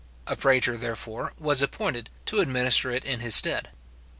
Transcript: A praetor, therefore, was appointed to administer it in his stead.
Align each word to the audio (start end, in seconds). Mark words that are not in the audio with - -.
A 0.25 0.35
praetor, 0.35 0.77
therefore, 0.77 1.33
was 1.37 1.61
appointed 1.61 2.09
to 2.25 2.39
administer 2.39 2.89
it 2.89 3.05
in 3.05 3.19
his 3.19 3.35
stead. 3.35 3.69